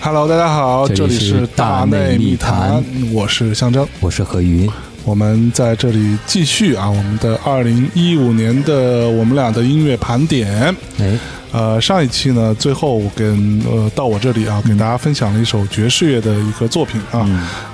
[0.00, 2.82] Hello，大家好，这里是大内密谈，
[3.12, 4.70] 我是象征，我是何云，
[5.04, 11.18] 我们在这里继续啊，我们的二零一五年的我们俩的音乐盘点，哎。
[11.52, 17.26] 呃，上一期呢，最后我跟呃到我这里啊，给大家分享了一首爵士乐的一个作品啊。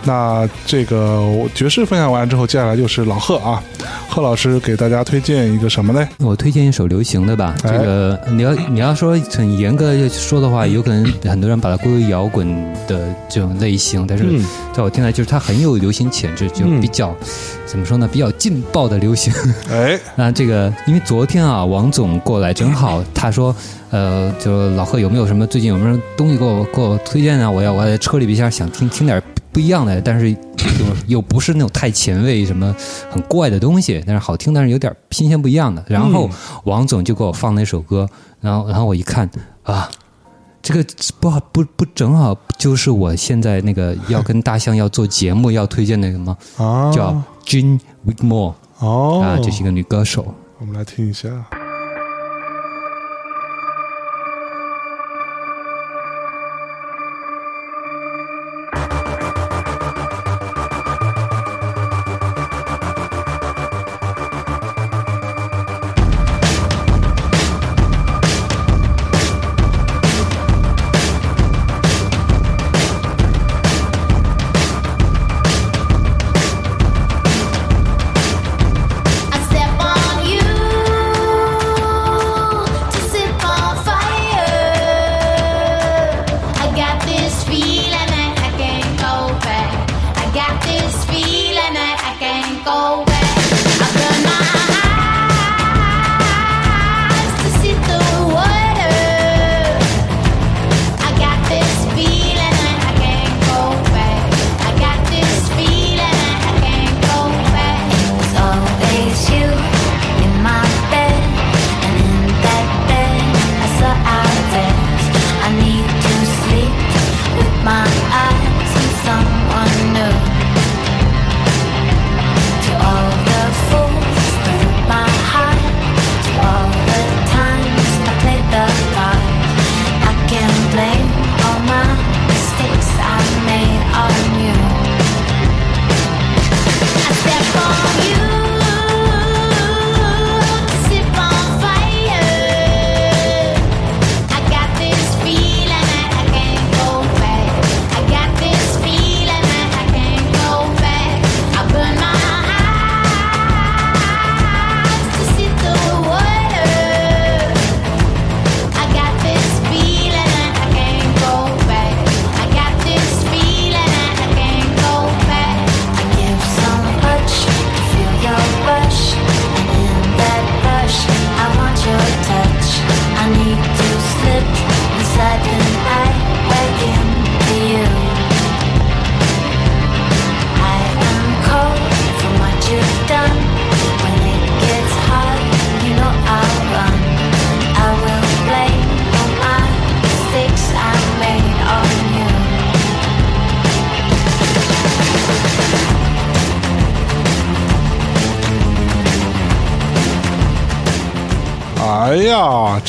[0.04, 1.22] 那这个
[1.54, 3.62] 爵士分享完之后，接下来就是老贺啊，
[4.08, 6.08] 贺老师给大家推荐一个什么呢？
[6.18, 7.54] 我推荐一首流行的吧。
[7.62, 12.46] 这个你要你要说很严格说的话，有可能很多人把它归为摇滚
[12.86, 14.24] 的这种类型，但是
[14.72, 17.14] 在我听来，就是它很有流行潜质，就比较
[17.66, 18.08] 怎么说呢？
[18.10, 19.32] 比较劲爆的流行。
[19.70, 23.54] 哎， 那这个因为昨天啊，王总过来正好他说。
[23.92, 27.50] 呃，就老贺有没有什么最近有没有东西给我给我推荐啊？
[27.50, 29.22] 我要我在车里边想听听点
[29.52, 30.34] 不一样的，但是
[31.06, 32.74] 又不是那种太前卫什么
[33.10, 35.84] 很怪的东西，但是好听，但是有点新鲜不一样的。
[35.86, 36.28] 然后
[36.64, 38.08] 王总就给我放那首歌，
[38.40, 39.28] 然后然后我一看
[39.62, 39.90] 啊，
[40.62, 40.84] 这个
[41.20, 46.36] 不好不不正好就是我现在那个要跟大象要做节目要推荐那个吗？
[46.56, 51.28] 啊，叫 Jean Wigmore 哦，啊，这是一个女歌手，我们来听一下。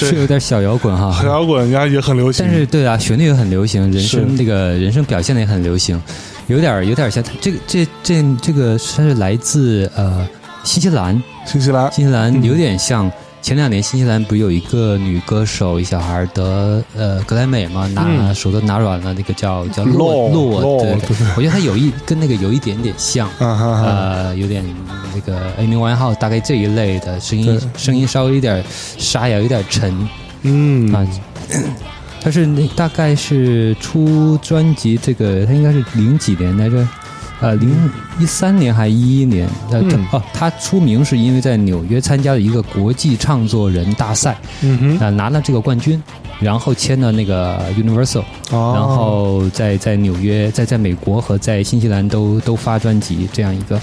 [0.04, 0.16] 是。
[0.16, 6.02] 有点小摇滚哈，小摇滚人家也很流行，但是对啊，旋律也很流行，人声那个人声表现的也很流行，
[6.48, 10.28] 有点有点像这个这这这个它是来自呃
[10.64, 11.92] 新西兰，新西兰。
[11.92, 13.12] 新西兰有点像。
[13.44, 20.94] 前两年新西兰不有一个女歌手，一小孩得呃格莱美嘛，拿手都拿软了，那个叫叫洛洛，对，
[21.36, 24.64] 我觉得她有一跟那个有一点点像，呃，有点
[25.14, 28.64] 那个 Amy Winehouse 大概这一类的声音，声音稍微有点
[28.98, 30.10] 沙哑，有点沉，
[30.44, 30.94] 嗯。
[30.94, 31.06] 啊，
[32.22, 36.88] 他是那大概是出专辑，这个他应该是零几年来着。
[37.44, 46.02] 呃，零一三年还一一年，呃，哦，他出名是因为在纽约参加了一个国际唱作人大赛，嗯哼，啊，拿了这个冠军，
[46.40, 53.78] 然后签了那个 Universal，哦，然后在在纽约，在在美国和在新西兰都都发专辑，这样一个，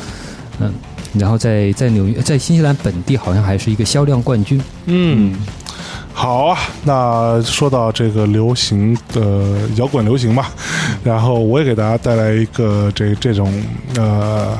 [0.58, 0.72] 嗯，
[1.12, 5.36] 然后在在纽约，在新西兰本地好像还是一个销量冠军，嗯。
[6.12, 10.46] 好啊，那说到这个流行的摇滚流行嘛，
[11.02, 13.52] 然后我也给大家带来一个这这种
[13.96, 14.58] 呃。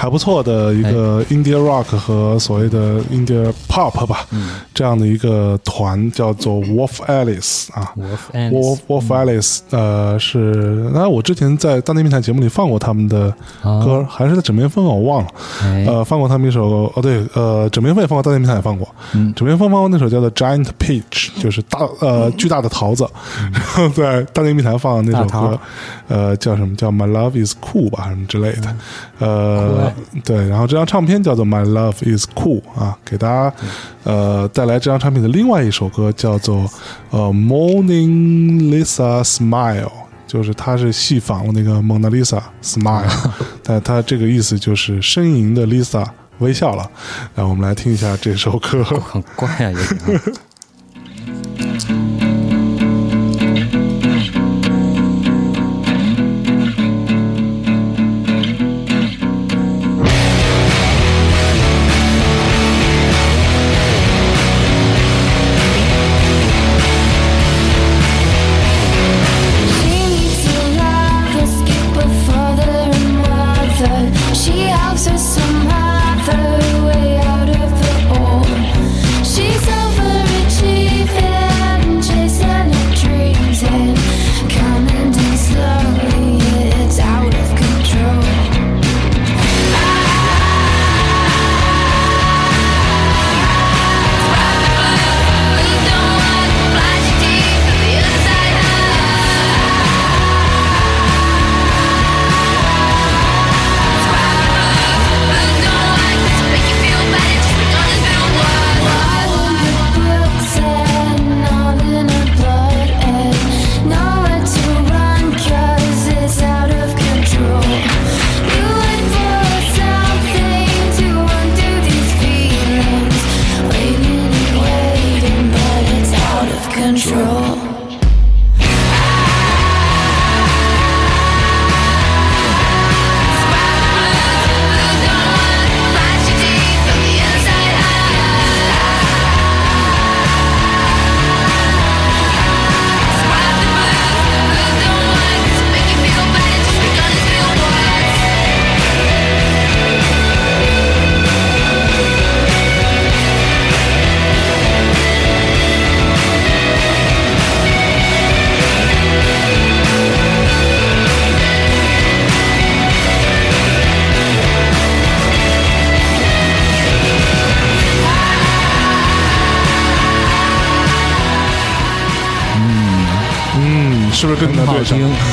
[0.00, 4.24] 还不错的一个 India Rock 和所谓的 India Pop 吧，
[4.72, 7.92] 这样的一个团叫做 Wolf Alice 啊
[8.32, 15.28] ，Wolf Wolf Alice，呃，是那我之前在大内密谈节目里放过他们的歌，还是在枕边风啊，我忘了，
[15.88, 18.86] 呃，放过他们一首哦，对，呃，枕边风也放过，大内密谈也放过，
[19.34, 23.04] 枕边风放过那首叫做 Giant Peach，就是大呃巨大的桃子，
[23.52, 25.58] 然后 在大内密谈放的那首歌，
[26.06, 26.76] 呃，叫什么？
[26.76, 28.72] 叫 My Love Is Cool 吧，什么之类的，
[29.18, 29.92] 呃。
[30.24, 33.52] 对，然后这张唱片叫做《My Love Is Cool》啊，给大家
[34.04, 36.56] 呃带来这张唱片的另外一首歌叫做
[37.10, 39.84] 《呃 Morning Lisa Smile》，
[40.26, 43.08] 就是它是戏仿了那个蒙娜丽莎 Smile，
[43.62, 46.04] 但它这个意思就是呻吟的 Lisa
[46.38, 46.90] 微笑了。
[47.34, 49.76] 然后我们来听一下这首歌， 很怪啊，也。
[49.76, 50.34] 是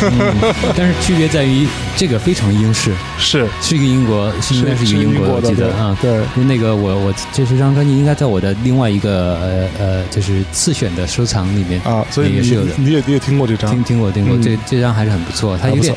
[0.10, 0.20] 听？
[0.76, 5.98] 但是区别在于这个非常英式，是是一个英国，应该是一个英国，我记得啊。
[6.02, 12.72] 对，那个我我这这张专辑应该在我的另外一个呃呃就是次选的收藏里面啊，所以也是有的。
[12.78, 13.72] 你也你也听过这张？
[13.72, 15.58] 听听过听过，这这张还是很不错。
[15.58, 15.96] 它有点，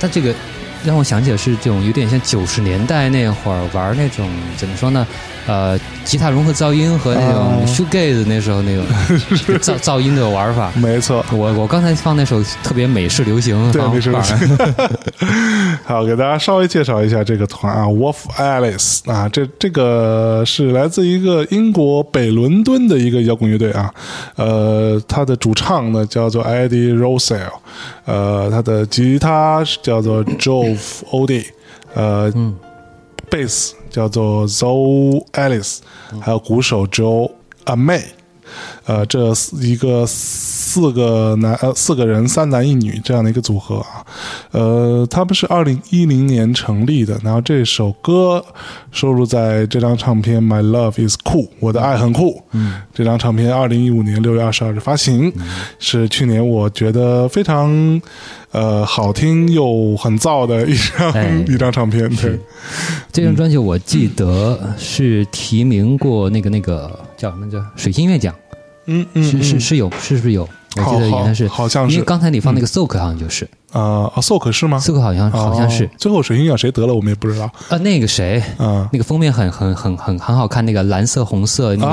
[0.00, 0.34] 它这个
[0.86, 5.06] 让我想起的是这种有点像九十年代那会儿玩那种怎么说呢？
[5.48, 8.84] 呃，吉他融合噪音和那种 shoegaze 那时候那种
[9.60, 11.24] 噪噪音的玩法，没错。
[11.30, 14.36] 我我刚才放那首特别美式流行，对美式流行。
[15.84, 23.92] 好，给大家稍微介绍一下这个团啊，Wolf Alice 啊，这这个是来自一个英国北伦敦的一个摇滚乐队啊。
[24.34, 27.50] 呃，他的主唱呢叫做 Eddie Rosell，
[28.06, 31.44] 呃，他的吉他叫做 Jove Ody，
[31.94, 32.32] 呃，
[33.28, 33.74] 贝斯。
[33.88, 35.78] 叫做 Zoe Alice，
[36.20, 37.30] 还有鼓手 Joe
[37.64, 38.02] Amay，
[38.86, 44.06] 呃，这一个四个男呃四个人三男一女这样的一个组合啊，
[44.52, 48.44] 呃，他们是二零一零年成立的，然后这首歌
[48.90, 52.42] 收录在这张唱片《My Love Is Cool》，我的爱很酷。
[52.52, 55.32] 嗯，这张唱片二零一五年六月二十二日发行，
[55.78, 58.00] 是去年我觉得非常。
[58.52, 62.08] 呃，好听又很燥的一张一张唱片。
[62.16, 62.38] 对，
[63.12, 68.34] 这张专辑我记得是提名过那个那个叫什么叫水星音乐奖。
[68.86, 70.48] 嗯嗯，是是是有是不是有？
[70.76, 71.94] 我记得应该是，好像是。
[71.94, 73.48] 因为刚才你放那个 Soak 好像就是。
[73.72, 75.90] 啊啊，Soak 是吗？Soak 好像好像是。
[75.98, 77.44] 最后水星奖谁得了，我们也不知道。
[77.68, 81.92] 啊，那个谁，嗯，那个封面很很很很很好看，那个蓝色红色，那个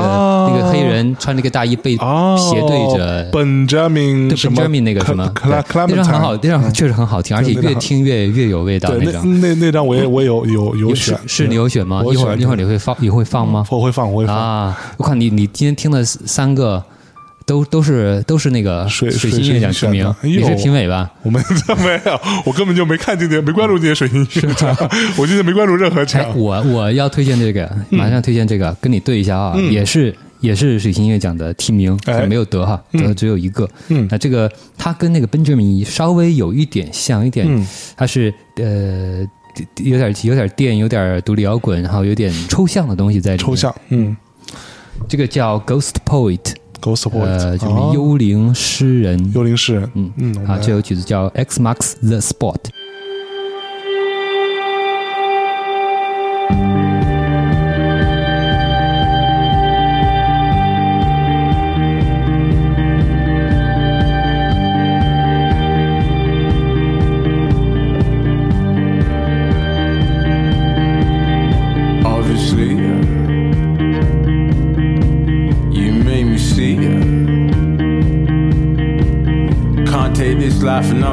[0.54, 3.30] 那个黑人穿那个大衣背斜对着。
[3.32, 5.30] Benjamin 什么？Benjamin 那个什么？
[5.44, 8.90] 那张很好，那张确实很好听，而且越听越越有味道。
[9.02, 12.02] 那张那那张我也我有有有选，是你有选吗？
[12.12, 13.66] 一会儿一会儿你会放你会放吗？
[13.70, 14.80] 我会放我会放啊！
[14.98, 16.82] 我看你你今天听了三个。
[17.46, 21.12] 都都是都是那个水水星音乐奖提名，你是评委吧？
[21.24, 21.44] 我们
[21.84, 24.76] 没有，我根本就没看这些，没关注这些水星音乐奖，
[25.18, 26.38] 我今天没关注任何奖。
[26.38, 31.98] 我我要推荐这个，马上推荐这个，跟你对一下啊，也是也是水星音乐奖的提名，
[32.28, 33.70] 没有得哈，得只有一个。
[33.90, 39.28] 嗯那这个它跟那个 Benjamin 稍微有一点像一点，它是呃
[39.84, 43.46] 有点有点电，有点独立摇滚，然后有点抽象的东西在里面。
[43.46, 44.16] 抽象，嗯，
[45.08, 46.40] 这个叫 Ghost Poet。
[47.26, 52.56] 呃，就是幽灵诗人，幽灵诗人，嗯嗯，啊，这首曲子叫《X Marks the Spot》。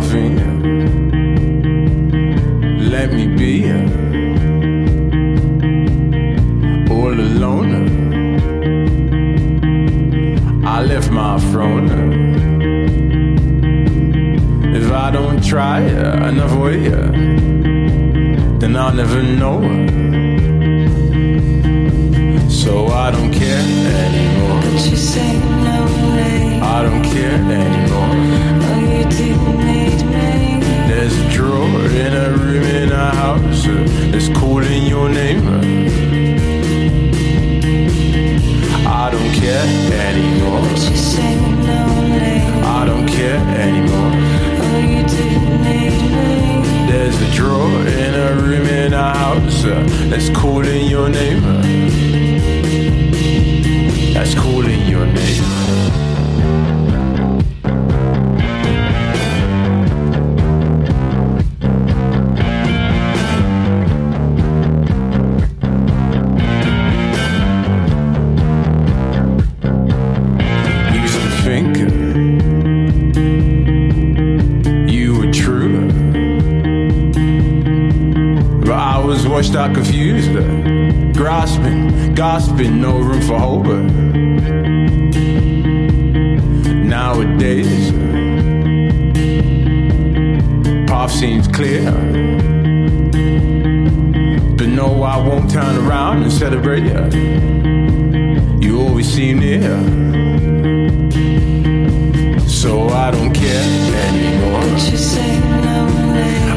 [0.01, 0.40] nothing
[79.43, 80.45] scorched out, confused, but
[81.15, 83.65] grasping, gasping, no room for hope.
[83.65, 83.81] But
[86.85, 87.95] nowadays, uh,
[90.87, 91.91] path seems clear.
[94.59, 97.01] But no, I won't turn around and celebrate you.
[98.61, 99.79] You always seem near.
[102.47, 103.65] So I don't care
[104.07, 104.61] anymore.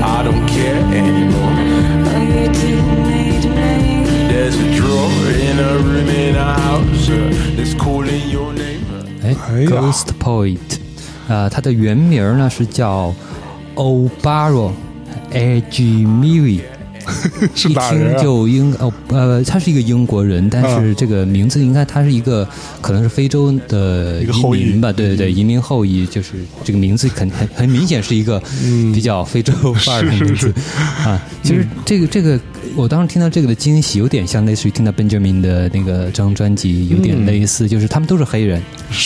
[0.04, 1.43] I don't care anymore.
[11.50, 13.14] 它的原名呢是叫
[13.76, 14.72] Obaro
[15.32, 15.62] a
[17.70, 22.48] 一听就英哦呃，他是一个英国人，但是这个名字应该他是一个
[22.82, 24.92] 可能是非洲的移民吧？
[24.92, 28.42] 对对对，移民后裔，就是这个名字很很很明显是一个
[28.94, 29.54] 比较非洲
[29.86, 30.54] 范儿的名字
[31.06, 31.22] 啊。
[31.44, 32.40] 其实这个这个，
[32.76, 38.62] 我当时听到这个的惊喜，有点像类似于听到 Benjamin 的那个这张专辑，有点类似，就是他们都是黑人，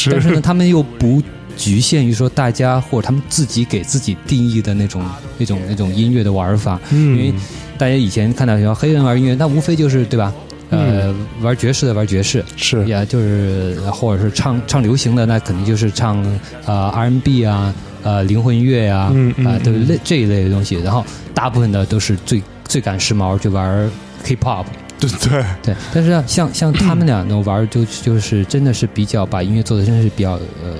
[0.10, 1.22] 但是呢， 他们又不。
[1.58, 5.04] 局限于说大家或者他们自己给自己定义的那种
[5.40, 7.34] 那种那种音乐的玩法，因为
[7.78, 10.34] 大家以前看到说黑人玩音乐，那无非就是对吧？
[10.70, 16.22] 呃，玩爵士的玩爵士，是也，就是或者是唱唱流行的，那肯定就是唱
[16.66, 19.14] 呃 R&B 啊，呃灵魂乐呀，
[19.46, 20.76] 啊，都类这一类的东西。
[20.76, 23.90] 然后大部分的都是最最赶时髦，就玩
[24.24, 24.66] K-pop，
[25.00, 25.76] 对对对。
[25.94, 30.74] 但是像像他们俩呢玩，就就是真的是比较把音乐做的真的是比较呃。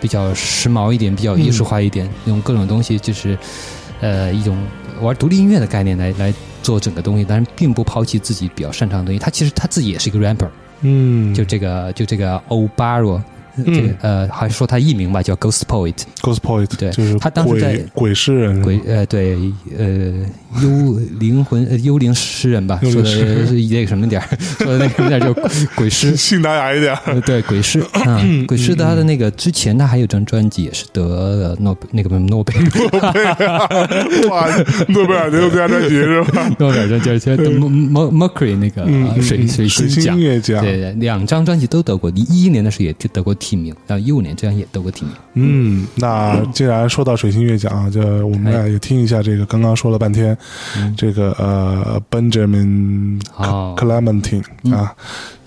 [0.00, 3.38] 比较时髦一点，比较艺术化一点，用各种东西，就是，
[4.02, 4.54] 呃，一种
[5.00, 6.32] 玩独立音乐的概念来来
[6.62, 9.18] 做整个东西，但是并不抛弃自己比较擅长的东西。
[9.18, 10.48] 他其实他自己也是一个 rapper，
[10.82, 13.20] 嗯，就这个就这个 Obaro
[13.56, 15.94] 这个呃，还是说他艺名吧，叫 Ghost Poet。
[16.20, 19.36] Ghost Poet，对就是他当时在鬼鬼诗人，鬼呃对
[19.78, 20.12] 呃
[20.62, 25.34] 幽灵魂呃幽灵诗人吧，说的是那个什么点儿， 说的那个什么点儿就
[25.74, 26.16] 鬼诗。
[26.16, 26.96] 信达雅一点。
[27.06, 32.64] 呃，对，鬼诗 啊，鬼诗他的那个之前他还有张专辑也是得了诺那个诺贝尔
[34.30, 34.48] 哇，
[34.88, 36.50] 诺贝尔的最佳专辑是吧？
[36.58, 45.14] 诺贝尔专辑，而且得 Mercury 那个呃水水水星奖，对，两张专辑都得过，一一年的时候也得过提名，然后一五年这样也得过提名。
[45.34, 50.34] 嗯，那既然说到水星乐奖啊，就我们俩也听一下这个刚刚说了半天，
[50.96, 54.94] 这个呃 Benjamin 哦 Clementine 啊。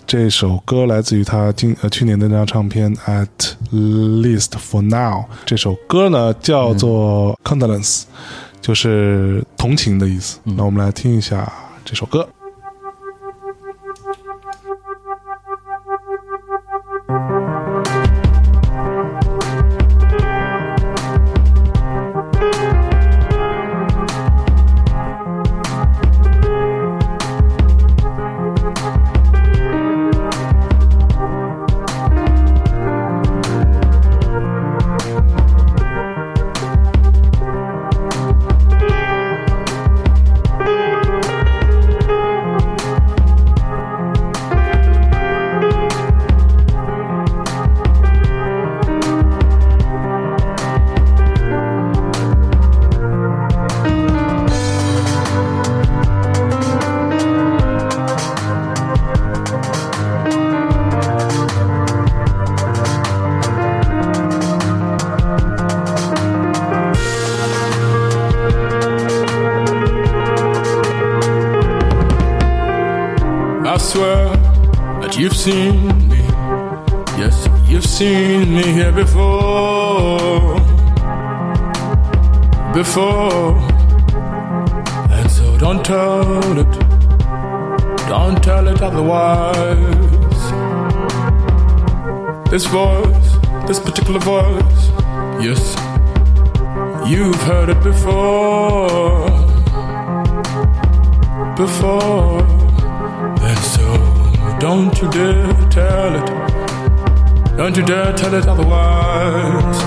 [0.06, 3.28] 这首歌来自于他今呃去年的那张唱片《At
[3.74, 5.22] Least for Now》。
[5.46, 8.04] 这首歌呢叫做 Condolence，
[8.62, 10.40] 就是同情的意思。
[10.44, 11.52] 那我们来听一下
[11.84, 12.30] 这首歌。
[92.50, 93.38] This voice,
[93.68, 94.88] this particular voice,
[95.44, 95.76] yes,
[97.06, 99.28] you've heard it before.
[101.58, 102.42] Before.
[103.42, 103.98] And so,
[104.62, 106.26] don't you dare tell it.
[107.58, 109.84] Don't you dare tell it otherwise.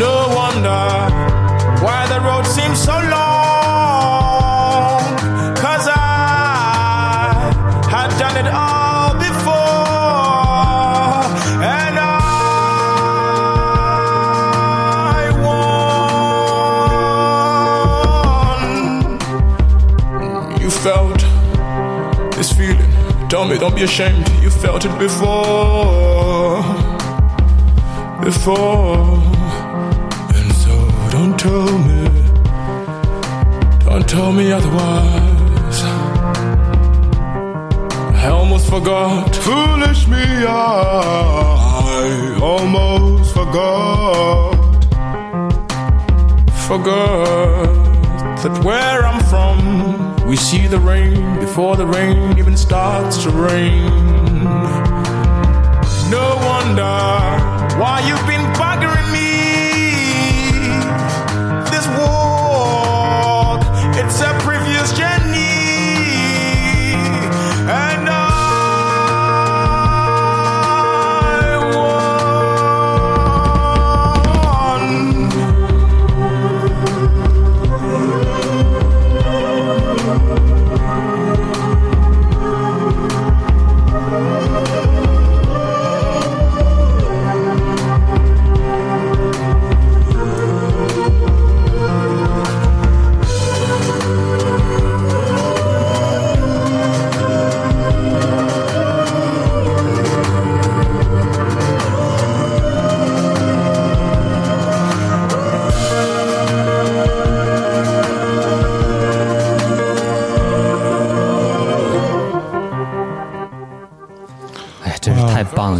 [0.00, 0.68] No wonder
[1.84, 5.00] why the road seems so long.
[5.56, 7.52] Cause I
[7.88, 8.81] had done it all
[23.32, 24.28] Tell me, don't be ashamed.
[24.42, 26.62] You felt it before.
[28.22, 29.22] Before.
[30.36, 30.74] And so
[31.10, 32.02] don't tell me.
[33.86, 35.82] Don't tell me otherwise.
[38.22, 39.34] I almost forgot.
[39.34, 44.52] Foolish me, I almost forgot.
[46.68, 53.28] Forgot that where I'm from, we see the rain before the rain even starts to
[53.28, 53.84] rain.
[56.08, 56.94] No wonder
[57.78, 58.41] why you've been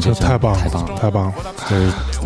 [0.02, 0.96] 这张太棒了，太棒了！
[1.00, 1.34] 太棒了！
[1.70, 1.76] 就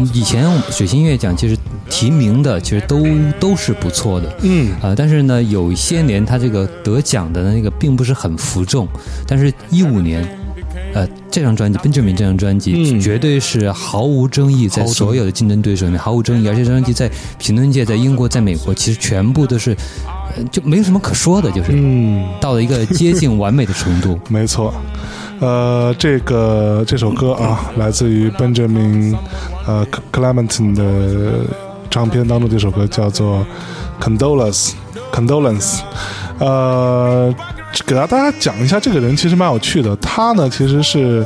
[0.05, 1.57] 是以前水星音乐奖其实
[1.91, 3.05] 提名的其实都
[3.39, 8.89] 都是不错的，嗯呃，但是呢，有一些年他这个得奖的那个并不是很服众，
[9.27, 10.27] 但是一五年。
[10.95, 19.77] 呃，这张专辑《Benjamin》这张专辑、嗯绝对是毫无争议，在所有的竞争对手里面毫无争议，而且这张专辑在评论界、在英国、在美国，其实全部都是，
[20.37, 24.19] 呃就没有什么可说的，就是、嗯，到了一个接近完美的程度。
[24.31, 24.73] 没错。
[25.41, 29.17] 呃，这个这首歌啊，来自于 Benjamin
[29.67, 31.41] 呃 Clementon 的
[31.91, 33.45] 唱片当中，这首歌叫做
[34.01, 34.73] Condolence
[35.13, 35.81] Condolence。
[36.39, 37.35] 呃，
[37.87, 39.95] 给大家讲一下，这个人其实蛮有趣的。
[39.97, 41.25] 他呢，其实是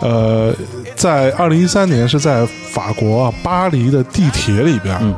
[0.00, 0.52] 呃，
[0.94, 5.14] 在二零一三年是在法国巴黎的地铁里边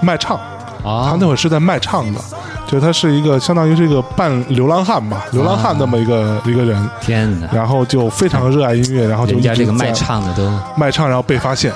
[0.00, 0.36] 卖唱。
[0.84, 2.20] 啊，他那会儿是在卖唱的，
[2.66, 6.90] 就他是一个相当于是一个半流浪汉吧，流浪汉那么一个一个人。
[7.00, 7.48] 天哪！
[7.52, 11.72] 然后就非常热爱音乐，然后就人家这个卖唱的都卖唱，然后被发现，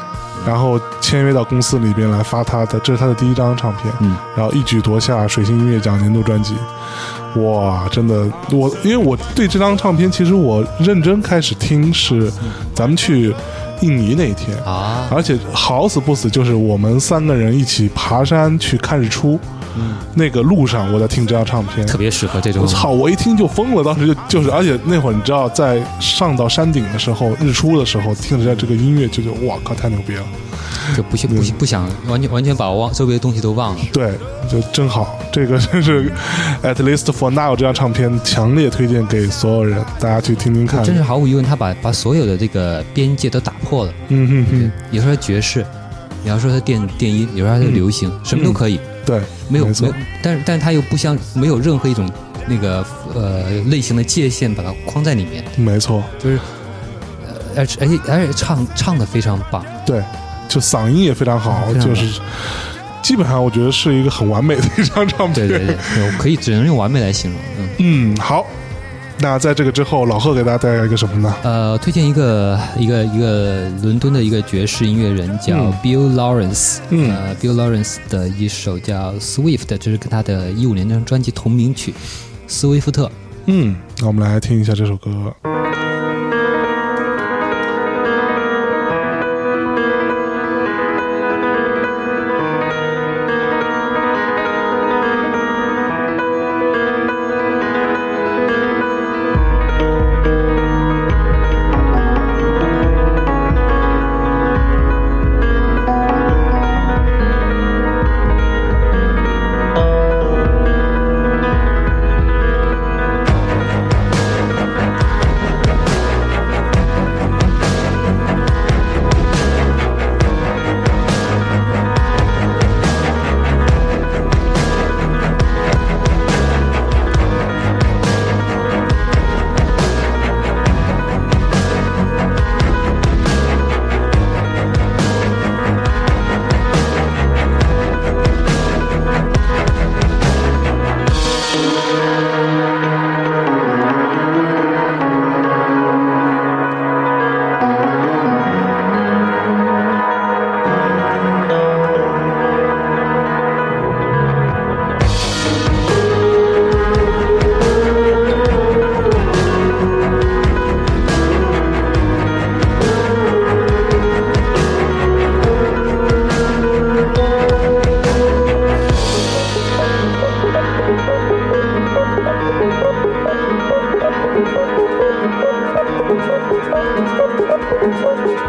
[0.46, 6.54] 然后签约到公司里边来发他的，这是他的第一张唱片，嗯，然后一举夺下水星音乐奖年度专辑。
[7.36, 12.32] 哇，真的，我因为我对这张唱片，其实我认真开始听是
[12.74, 13.32] 咱们去
[13.82, 19.38] 印尼那一天，啊，而且好死不死，就是我们三个人一起爬山去看日出，
[20.14, 22.90] 那个路上我在听这张唱片，特别适合这种我操！
[22.90, 30.22] 我一听就疯了，当时就就是，而且那会儿你知道，在上到山顶的时候，日出的时候，听着这个音乐，就觉得哇靠，太牛逼了！
[30.96, 33.80] 就不想不不想完全完全把忘周围的东西都忘了。
[33.92, 34.12] 对，
[34.50, 36.10] 就真好，这个真 是
[36.62, 40.82] At least for now 这张唱片强烈推荐给所有人，大家去听听看。
[40.82, 43.92] 真是毫无疑问，他把把所有的这个边界都打破了。
[44.08, 45.64] 嗯哼哼，也说爵士，
[46.22, 49.72] 你要说它电电音，你说它流行，什么都可以，对，没有没
[50.22, 52.10] 但是但是它又不像没有任何一种
[52.46, 56.38] 那个呃类型的界限把它框在里面，没错，就是
[57.26, 60.02] 呃而且而且而且唱唱的非常棒，对，
[60.48, 62.20] 就嗓音也非常好，常就是
[63.02, 65.48] 基本上我觉得是一个很完美的一张唱片。
[65.48, 65.76] 对对对，
[66.06, 67.68] 我可以只能用完美来形容，嗯。
[67.78, 68.46] 嗯，好。
[69.20, 71.34] 那在这个之后，老贺给大家带来一个什么呢？
[71.42, 81.90] 呃，推荐一个一个一个伦敦的一个爵士音乐人叫嗯 Bill Lawrence，、嗯呃，Bill Lawrence 的一首叫《Swift》，这是跟他的一五年那张专辑同名曲
[82.46, 83.06] 《斯威夫特》。
[83.46, 85.34] 嗯，那我们来听一下这首歌。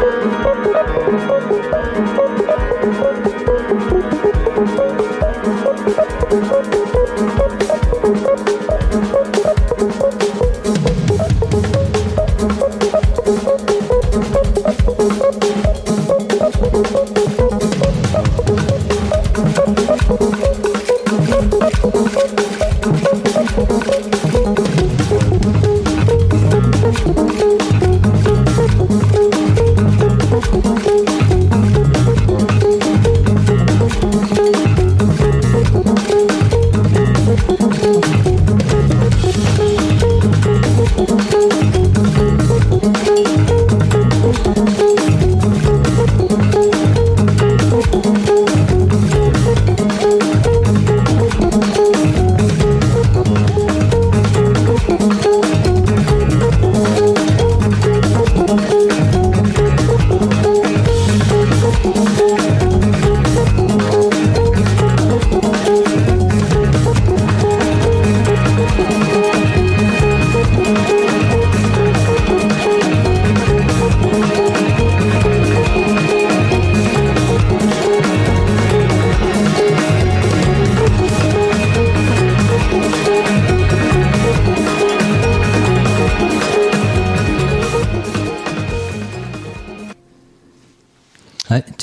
[0.00, 2.09] Música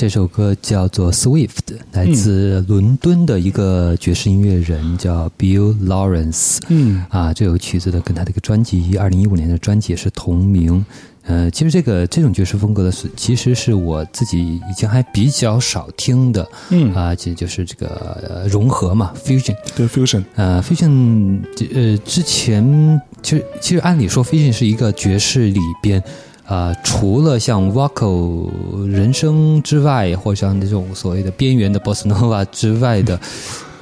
[0.08, 1.48] 这首歌叫做《Swift》，
[1.92, 6.60] 来自伦敦的一个爵士音乐人叫 Bill Lawrence。
[6.68, 10.82] 嗯，啊，这首曲子的跟他的一个专辑，二零一五年的专辑也是同名。
[11.24, 16.48] 呃，其实这个这种爵士风格的是，其实是我自己以前还比较少听的。
[16.70, 19.54] 嗯啊，这就是这个融合嘛，fusion。
[19.76, 20.24] 对，fusion。
[20.36, 21.38] 呃，fusion，
[21.74, 26.02] 呃，之前其实其实按理说，fusion 是一个爵士里边。
[26.48, 28.50] 啊，除了像 Vocal
[28.86, 33.20] 人声之外，或者像那种所谓的边缘的 Bossa Nova 之外的，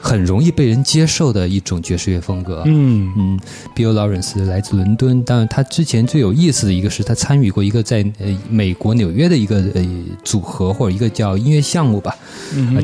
[0.00, 2.64] 很容易被人接受的一种爵士乐风格。
[2.66, 3.40] 嗯嗯
[3.74, 9.86] ，Bill Lawrence 来自伦敦，当然他之前最有意思的一个是他参与过一个在呃美国纽约的一个呃
[10.24, 12.16] 组合或者一个叫音乐项目吧，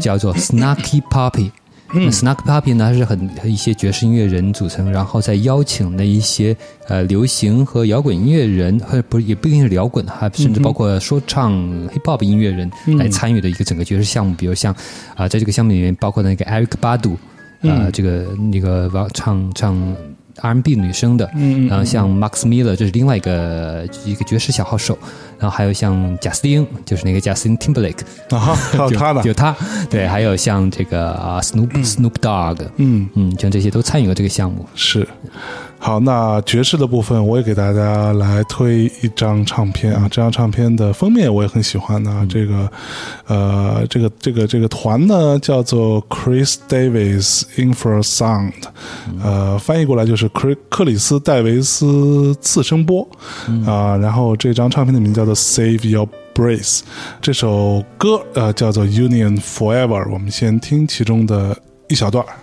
[0.01, 1.51] 叫做 Snarky Puppy。
[1.94, 6.57] 那，Snack Puppy 呢是很一些爵士音乐人组成，然后再邀请的一些
[6.88, 11.52] 呃流行和摇滚音乐人，或者不也不一定是摇滚，哈甚至包括说唱
[11.88, 14.35] hip hop 音乐人来参与的一个整个爵士项目。
[14.35, 14.74] 比如像
[15.14, 17.14] 啊，在这个项目里面包括那个 Eric Badu，
[17.68, 19.96] 啊，这个那个唱唱。
[20.40, 24.99] R&B 女生的，嗯然后像 Max Miller，这是另外一个一个爵士小号手，
[25.38, 29.55] 然后还有像贾斯汀，就是那个贾斯汀 Timberlake，啊，还有他的，有他，
[29.90, 33.09] 对，还有像这个啊 Snoop Snoop Dogg，嗯。
[33.14, 35.07] 嗯，像这些都参与了这个项目，是。
[35.85, 42.71] 好，那爵士的部分我也给大家来推一张唱片啊，这张唱片的封面我也很喜欢啊，这个，
[43.27, 48.53] 呃，这个这个这个团呢叫做 Chris Davis Infrasound，
[49.25, 53.05] 呃，翻译过来就是克克里斯戴维斯次声波
[53.66, 56.83] 啊，然后这张唱片的名字叫做 Save Your Breath，
[57.21, 62.25] 这首歌呃叫做 Union Forever，我们先听其中的一小段。
[62.25, 62.41] 啊。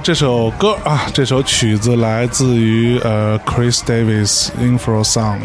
[0.00, 5.40] 好，这首歌啊，这首曲子来自于呃 Chris Davis Infra Sound，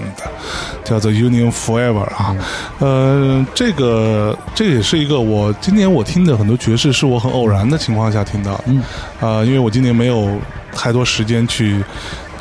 [0.86, 2.34] 叫做 Union Forever 啊，
[2.80, 8.82] 呃，这个这也是一个我今年我听的很多爵士是我很偶然的情况下听到的，嗯，
[9.20, 10.39] 啊，因为我今年没有
[10.74, 11.84] 太多时间去。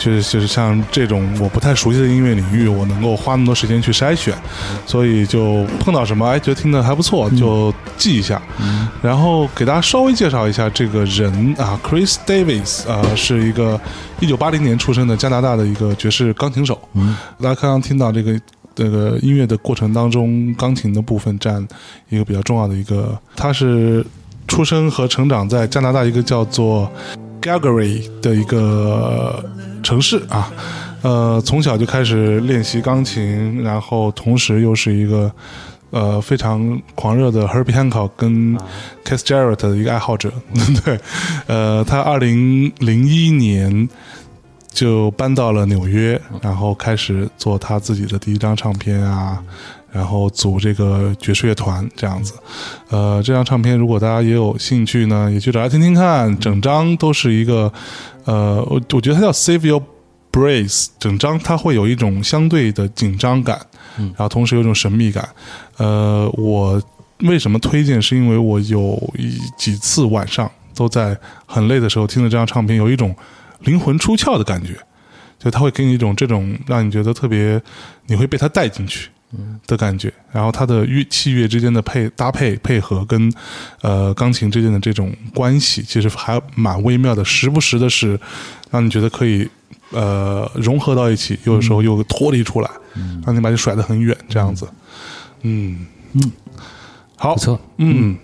[0.05, 4.37] 就是就是像这种我不太熟悉的音乐领域，我能够花那么多时间去筛选，
[4.85, 8.43] 所以就碰到什么哎，觉得听的还不错，就记一下。
[9.01, 13.81] 然后给大家稍微介绍一下这个人啊，Chris Davis，呃，是一个
[14.21, 16.79] 一九八零年出生的加拿大的一个爵士钢琴手。
[16.93, 18.39] 嗯，大家刚刚听到这个
[18.75, 21.67] 这个音乐的过程当中，钢琴的部分占
[22.11, 23.19] 一个比较重要的一个。
[23.37, 24.05] 他是
[24.47, 26.93] 出生和成长在加拿大一个叫做
[27.41, 29.43] Galgary 的一个。
[29.85, 30.51] 城市啊，
[31.03, 35.31] 呃，从小就开始练习钢琴，然后同时又是一个
[35.91, 38.57] 呃非常狂热的 Herbie Hancock 跟
[39.05, 40.33] Keith Jarrett 的一个爱好者。
[40.85, 40.99] 对，
[41.47, 43.89] 呃，他二零零一年
[44.73, 49.41] 就搬到了纽约，然后开始做他自己的第一张唱片啊，
[49.95, 52.35] 然后组这个爵士乐团这样子。
[52.91, 57.73] 呃，这张唱片如果大家也有兴趣呢，也去找来听听看，整张都是一个。
[58.25, 59.83] 呃，我我觉得它叫 Save Your
[60.33, 63.61] Brace，整张它会有一种相对的紧张感，
[63.99, 65.29] 嗯，然后同时有一种神秘感。
[65.77, 66.83] 呃，我
[67.21, 68.03] 为什么推荐？
[68.03, 73.15] 是因为我有一几次晚上都在很累的时候听了这张唱片，有一种
[73.61, 74.75] 灵魂出窍的感觉，
[75.39, 77.61] 就它会给你一种这种让你觉得特别，
[78.07, 79.11] 你会被它带进去。
[79.67, 83.33] 的感觉，然后它的乐器乐之间的配搭配配合，跟
[83.83, 88.19] 呃钢琴之间的这种关系，其实还蛮微妙的，时不时的是
[88.71, 89.49] 让你觉得可以
[89.91, 93.23] 呃融合到一起，有的时候又脱离出来，嗯。
[93.27, 94.67] 让你把你甩得很远，这样子。
[95.43, 95.87] 嗯。
[96.13, 96.33] 嗯，
[97.17, 98.17] 好，不错，嗯。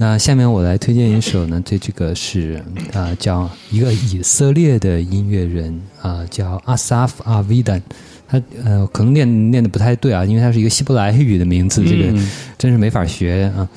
[0.00, 7.82] 那下面我来推荐一首呢，这这个是啊，叫一个以色列的音乐人啊，叫阿萨夫阿维丹。
[8.28, 12.12] 他呃，可能念念的不太对啊，因为他是一个希伯来语的名字，这个
[12.58, 13.68] 真是没法学啊。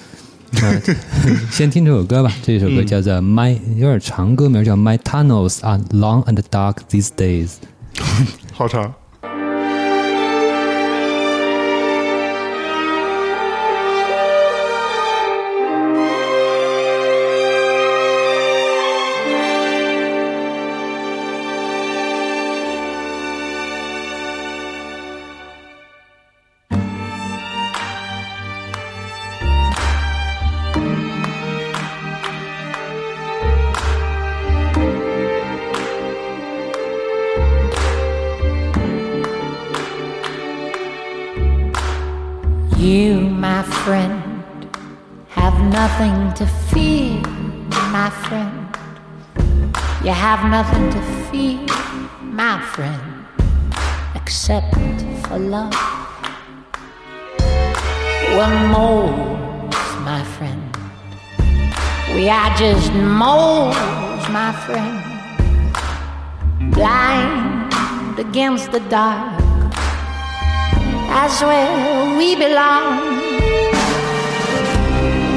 [1.50, 7.48] 先听这首歌吧，这首歌叫做《My》，有点长，歌名叫《My Tunnels Are Long and Dark These Days》，
[8.52, 8.94] 好长。
[50.42, 51.60] Have nothing to fear,
[52.22, 53.28] my friend,
[54.16, 54.74] except
[55.28, 55.76] for love.
[58.36, 60.64] We're moles, my friend.
[62.16, 63.76] We are just moles,
[64.30, 64.98] my friend.
[66.74, 69.40] Blind against the dark.
[71.10, 73.22] That's where we belong.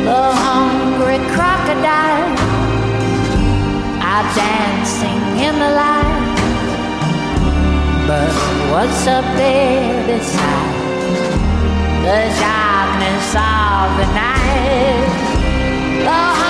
[0.05, 2.64] The hungry crocodile
[4.15, 6.37] are dancing in the light.
[8.07, 8.31] But
[8.71, 10.75] what's up there beside
[12.07, 15.09] the darkness of the night?
[16.07, 16.43] The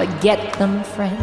[0.00, 1.20] Forget them, friend.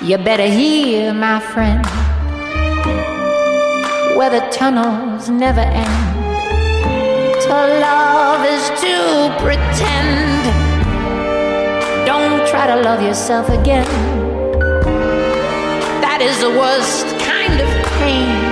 [0.00, 1.84] You better hear, my friend,
[4.16, 6.14] where the tunnels never end.
[7.42, 10.44] To love is to pretend.
[12.06, 13.90] Don't try to love yourself again.
[16.00, 18.49] That is the worst kind of pain.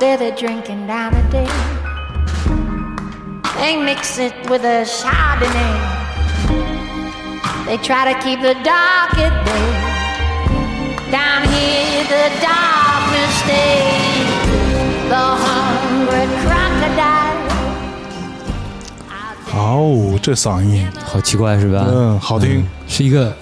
[0.00, 1.48] They're drinking down a day.
[3.58, 5.74] They mix it with a Chardonnay.
[7.66, 9.72] They try to keep the dark at bay.
[11.10, 14.28] Down here the darkness stays.
[15.08, 17.34] The hungry crocodile.
[19.56, 21.86] 哦，这嗓音好奇怪是吧？
[21.88, 22.66] 嗯，好听。
[22.86, 23.34] 是一个，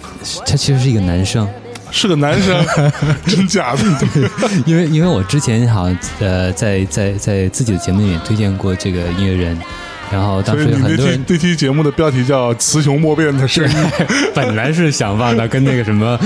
[0.47, 1.49] 他其实是一个男生。
[1.93, 2.65] 是个男生，
[3.27, 3.83] 真假的？
[4.15, 4.29] 对
[4.67, 9.57] 因为因为我之前好像呃在在在自己的节目里面推荐过这个音乐人，
[10.11, 13.71] 然后当时很多人那期节目的标题叫《雌雄莫辨的声音》。
[14.35, 16.19] 本来是想放的跟那个什么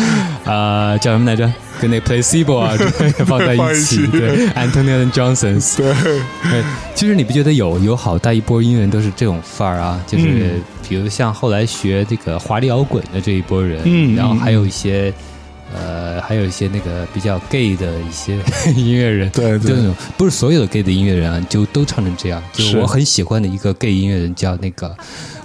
[0.45, 2.73] 呃叫什么来着，跟那个 Placebo 啊
[3.27, 5.93] 放在一一起，起对，Anthony Johnson，对，
[6.49, 6.63] 对，
[6.95, 10.01] 其实你不觉得有有好大一波音乐人都是这种范儿啊？
[10.07, 15.13] 就是嗯比如像后来学这个华丽摇滚的这一波人，然后还有一些。
[15.75, 18.39] 呃，还有一些那个比较 gay 的一些
[18.77, 22.43] 音乐人，对对就那种不是所有的 gay 的音乐人啊，就都唱成这样。
[22.53, 24.89] 就是我很喜欢的一个 gay 音乐人叫那个，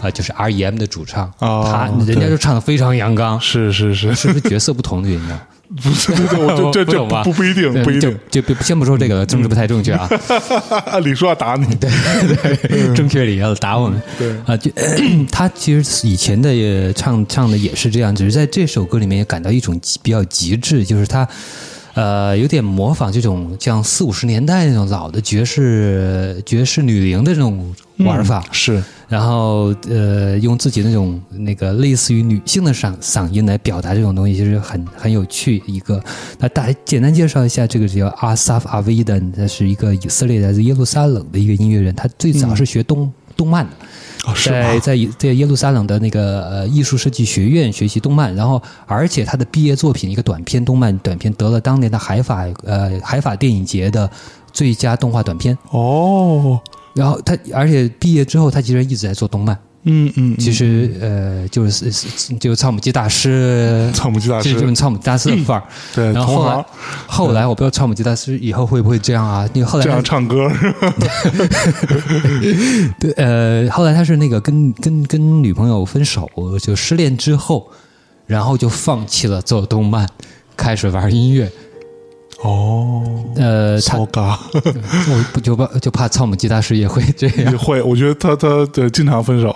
[0.02, 5.48] 啊、就是 R.E.M 的主唱，哦他人家对就唱的非常阳刚，是是是，是不是角色不同的原因啊？
[5.76, 10.10] 不是对对，我 这这这不不不一定不一定，就就先不说这个，政治不太正确啊。
[11.04, 11.90] 李叔要打你，对
[12.68, 13.98] 对，正确理要打我们。
[13.98, 14.72] 嗯对啊，就
[15.32, 21.28] 他其实以前的也唱唱的也是这样，只是在这首歌里面也感到一种极比较极致，就是他。
[21.94, 35.62] 呃，有点模仿这种像四五十年代那种老的爵士爵士女伶的这种玩法，是然后呃，用自己那种那个类似于女性的嗓嗓音来表达这种东西，其实很很有趣。
[35.68, 36.02] 一个，
[36.40, 43.72] 那大家简单介绍一下，这个叫阿萨夫阿维登，他是一个以色列来自耶路撒冷的一个音乐人，他最早是学动、动漫的。
[44.46, 44.80] 在？
[44.80, 54.10] 在在耶路撒冷的那个呃艺术设计学院学习动漫，然后而且他的毕业作品一个短片动漫短片得了当年的海法呃海法电影节的
[54.52, 55.58] 最佳动画短片。
[55.72, 56.60] 哦，
[56.94, 59.58] 然后他而且毕业之后，他其实一直在做动漫。
[59.84, 65.64] 嗯嗯，其实呃，就是是就是草母鸡大师，唱母鸡大师就是这种草母鸡大师的范儿。
[65.96, 66.66] 对然后后来
[67.08, 69.48] 后来我不知道唱母鸡大师以后会不会这样啊？
[69.54, 70.50] 因为后来他这样唱歌，
[73.00, 76.30] 对呃，后来他是那个跟跟跟女朋友分手，
[76.62, 77.68] 就失恋之后，
[78.28, 80.08] 然后就放弃了做动漫，
[80.56, 81.52] 开始玩音乐。
[82.44, 83.04] 哦，
[83.36, 87.58] 呃，他骚嘎我不就怕就怕草母吉大师也会这样也。
[87.58, 89.56] 会，我觉得他他对经常分手，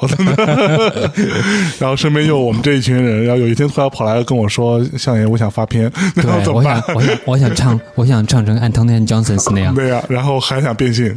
[1.80, 9.74] 然后身边又有我们这一群人，然后有一天突然跑来跟我说：“相爷，我想发片，对， 怎么办我想，？”我想，我想唱，我想唱成 Anthony Johnson 那样。
[9.76, 11.16] 对呀，然后还想变性，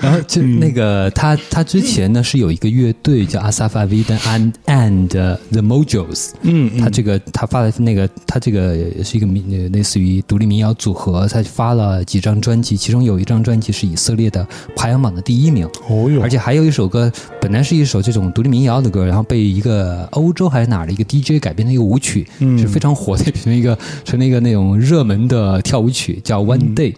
[0.00, 26.94] 然后就那个他他之前呢是有一个乐队叫 Asaf Avidan and and the Mojos，嗯他这个他发的那个他这个是一个民呃类似于独立民谣组合，他发了几张专辑，其中有一张专辑是以色列的排行榜的第一名，哦哟，而且还有一首歌本来是一首这种独立民谣的歌，然后被一个欧洲还是哪儿的一个 DJ 改编的一个舞曲，嗯是非常火的， 成了一个成了一个那种热门的跳舞曲，叫 One Day。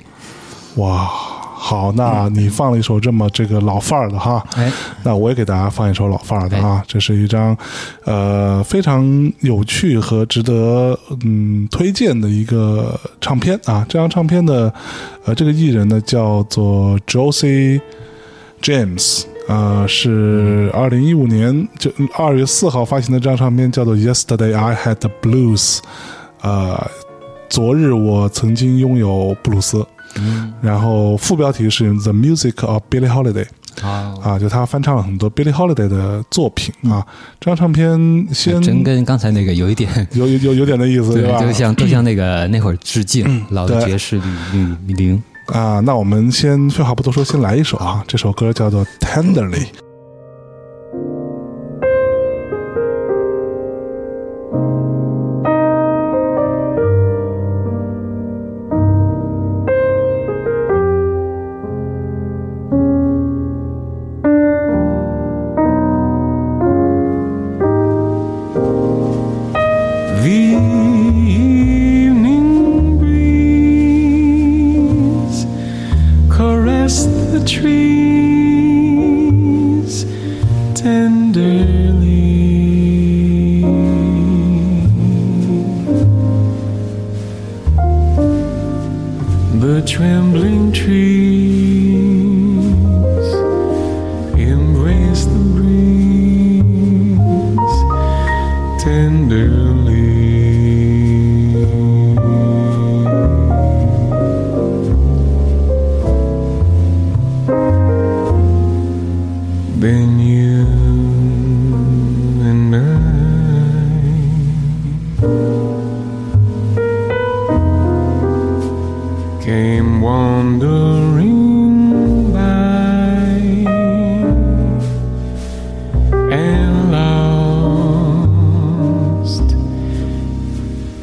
[0.76, 1.10] 哇，
[1.64, 4.70] 好，那你放了一首这么这个老范儿的哈，哎，
[5.04, 7.56] 那我也给大家放一首老范儿的啊，这是一张
[8.04, 13.86] 呃非常有趣和值得嗯推荐的一个唱片啊。
[13.88, 14.74] 这张唱片的
[15.24, 17.80] 呃这个艺人呢叫做 Josie
[18.60, 19.22] James。
[19.48, 25.78] 呃，是二零一五年就二月四号发行的这张唱片，叫做《Yesterday I Had the Blues》。
[26.42, 26.90] 呃，
[27.48, 29.86] 昨日我曾经拥有布鲁斯。
[30.16, 33.46] 嗯，然后副标题是《The Music of Billie Holiday》
[33.86, 34.14] 啊。
[34.22, 37.04] 啊，就他翻唱了很多 Billie Holiday 的作品啊。
[37.40, 41.40] 这张唱片先嗯真跟刚才那个有一点， 有有有有点那意思，对，吧？
[41.40, 44.16] 就像 就像那个那会儿致敬老的爵士
[44.52, 45.22] 女女伶。
[45.46, 48.04] 啊，那我们先废话不多说，先来一首啊。
[48.06, 49.56] 这首歌叫做《Tenderly》。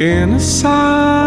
[0.10, 1.19] In a sigh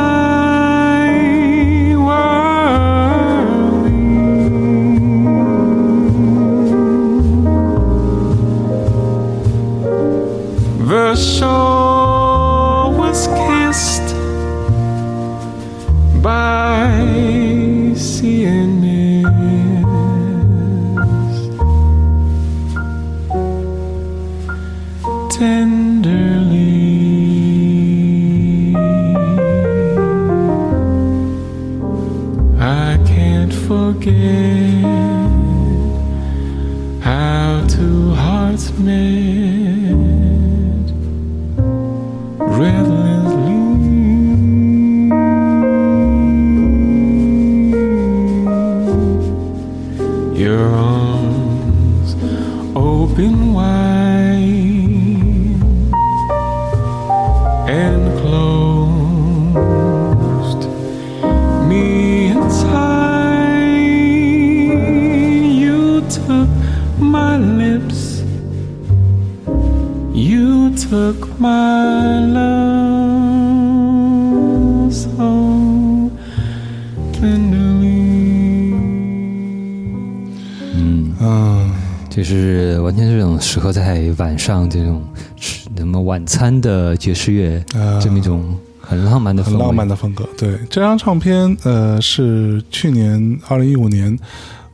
[83.63, 85.01] 合在晚上这种
[85.37, 90.29] 吃什么晚餐的爵士乐，啊这么一种很浪漫的很浪漫的风格。
[90.37, 94.19] 对，这张唱片呃是去年二零一五年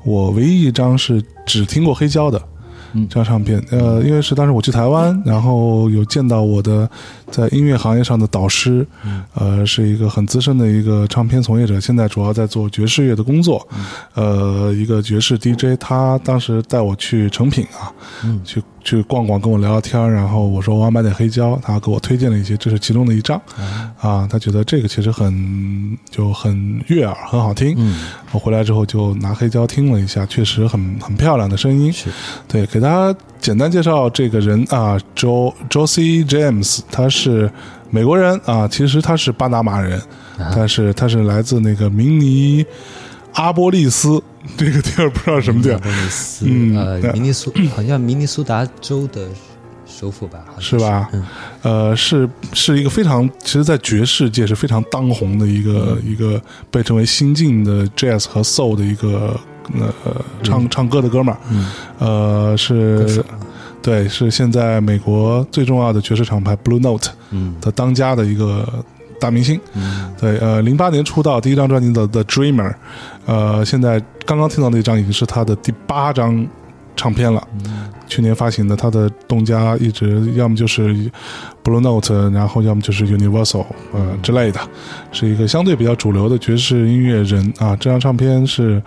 [0.05, 2.41] 我唯一一张是只听过黑胶的。
[2.95, 6.89] 嗯这张唱片，呃，因为是当时我去台湾，然后有见到我的
[7.31, 8.87] 在音乐行业上的导师，
[9.35, 13.67] 呃，是一个很资深的一个唱片从业者，现在主要在做爵士乐的工作，
[14.15, 17.93] 呃，一个爵士 DJ，他当时带我去成品啊，
[18.25, 18.41] 嗯。
[18.45, 23.39] 去去逛逛，跟我聊聊天儿，然后我说我要买点黑胶，他给我推荐了一些，这是其中的一张，
[24.01, 27.75] 啊，他觉得这个其实很就很悦耳，很好听。
[27.77, 28.01] 嗯，
[28.33, 31.93] 我回来之后就拿黑胶听了一下，确实很很漂亮的声音。
[32.47, 37.51] 对，给大家简单介绍这个人啊，Jo Josie James，他是
[37.91, 40.01] 美国人啊，其实他是巴拿马人，
[40.55, 42.65] 但是他是来自那个明尼
[43.35, 44.23] 阿波利斯
[44.57, 45.79] 这个地儿，不知道什么地儿。
[45.79, 49.29] 波，利斯，嗯呃，明尼苏，好像明尼苏达州的
[49.99, 50.45] 首府吧？
[50.61, 51.09] 是吧？
[51.13, 51.25] 嗯。
[51.63, 56.41] 呃，是是一个非常，其实，在爵士界是非常当红的一个、一个
[56.71, 59.39] 被称为新晋的 jazz 和 soul 的一个
[59.75, 59.93] 呃
[60.43, 61.71] 唱、唱歌的哥们儿，嗯。
[61.99, 63.25] 呃，是，
[63.83, 67.57] 对，是现在美国最重要的爵士厂牌 Blue Note 嗯。
[67.61, 68.85] 的当家的一个
[69.19, 69.61] 大明星。
[69.75, 70.15] 嗯。
[70.21, 72.71] 对，呃，零八年出道，第一张专辑的《The Dreamer》，
[73.27, 76.47] 呃，现在刚刚听到那张已经是他的第八张
[76.99, 77.47] 唱片了。
[78.09, 80.95] 去年发行的，他的东家一直要么就是
[81.63, 84.61] Blue Note，然后要么就是 Universal，呃之类的，
[85.13, 87.77] 是一个相对比较主流的爵士音乐人啊。
[87.77, 88.83] 这张唱片是，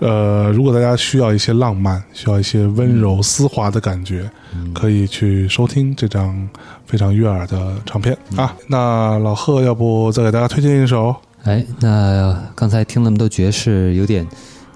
[0.00, 4.28] 呃，如果大家需要一些浪漫，需要一些温柔丝滑的感觉，
[4.74, 6.48] 可以去收听这张
[6.84, 8.54] 非常悦耳的唱片啊。
[8.66, 11.14] 那老贺，要不再给大家推荐一首？
[11.44, 14.26] 哎，那刚才听那么多爵士，有点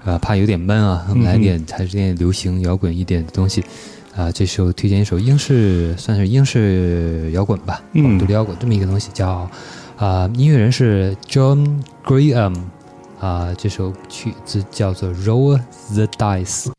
[0.05, 3.63] 啊、怕有点闷啊，我们来点还是点流行摇滚一点的东西。
[4.15, 9.49] 啊、这时候推荐一首英式，算是英式摇滚吧，嗯独立摇滚这么一个东西，叫
[9.97, 12.55] 啊、音乐人是 John Graham，
[13.19, 15.59] 啊、这首曲子叫做 Roll
[15.93, 16.72] the Dice。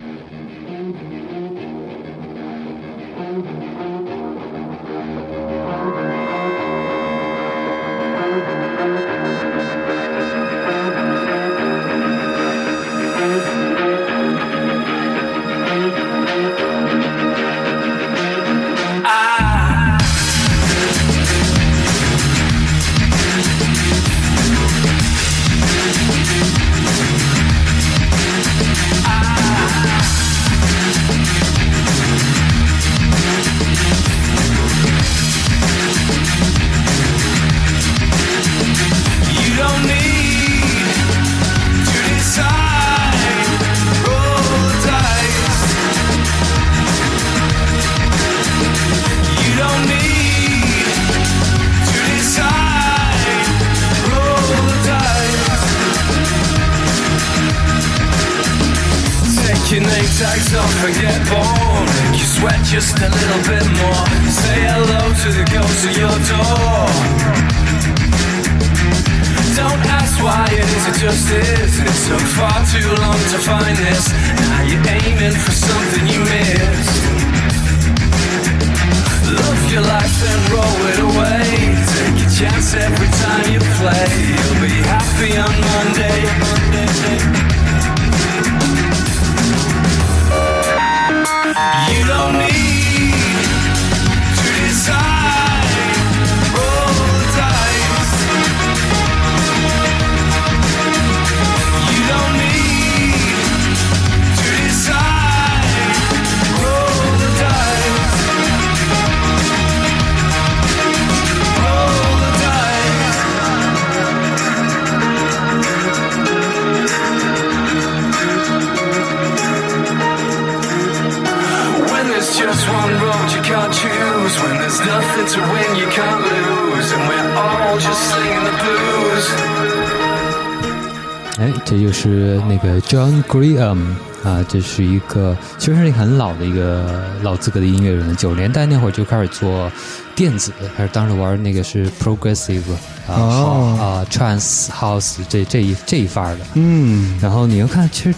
[133.29, 133.79] Graham
[134.22, 139.70] 啊，这是一个其实是一很老的一个老资格的音乐人，九十年代那会儿就开始做
[140.14, 142.62] 电子，还是当时玩那个是 progressive
[143.07, 146.47] 啊、哦啊 trance house 这这一这一范儿的。
[146.55, 148.14] 嗯然后你要看，其实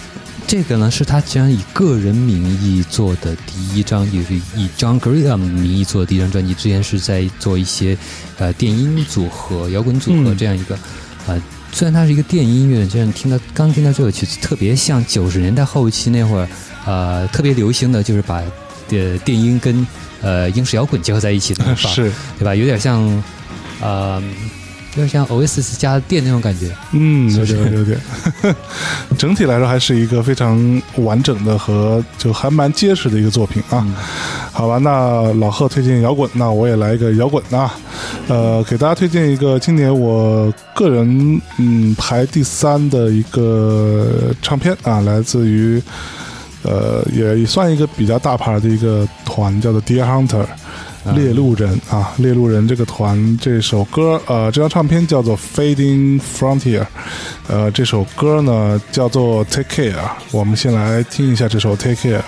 [0.46, 6.54] 这个呢是他竟然以个人名义做的第一张，就是以 John Graham 名义做的第一张专辑。
[6.54, 7.98] 之前是在做一些
[8.38, 10.78] 呃电音组合、摇滚组合嗯这样一个
[11.26, 11.42] 呃。
[11.76, 16.48] 虽然它是一个电音乐，就是你听到刚听到这首曲子，特别像九十年代后期那会儿，
[16.86, 18.36] 呃，特别流行的就是把
[18.88, 19.86] 呃电音跟
[20.22, 22.54] 呃英式摇滚结合在一起的 是对吧？
[22.54, 23.22] 有点像
[23.82, 24.22] 呃，
[24.96, 26.74] 有点像 Oasis 加电那种感觉。
[26.92, 28.00] 嗯，有点有点。
[29.18, 33.86] 整体来说还是一个非常完整的和就还蛮结实的一个作品啊。
[34.52, 37.74] 好吧，那老贺推荐摇滚，那我也来一个摇滚啊。
[38.28, 45.80] 呃，给大家推荐一个今年我个人嗯排第三的一个唱片啊，来自于
[46.62, 50.46] 呃也也算一个比较大牌的一个团，叫做 Deer Hunter。
[51.14, 56.80] 猎鹿人啊，猎鹿人这个团，这首歌，呃，这张唱片叫做《Fading Frontier》，
[57.48, 62.20] 呃，这首歌呢叫做《Take Care》啊，我们先来听一下这首《Take Care》。